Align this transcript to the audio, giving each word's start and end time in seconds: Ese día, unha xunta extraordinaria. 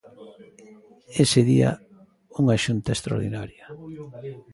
Ese 1.23 1.39
día, 1.51 1.71
unha 2.41 2.55
xunta 2.63 2.89
extraordinaria. 2.93 3.65